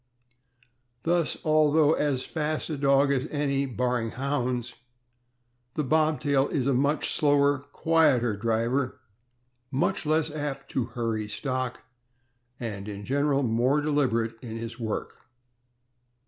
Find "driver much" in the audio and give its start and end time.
8.35-10.03